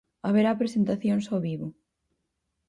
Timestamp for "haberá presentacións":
0.27-1.25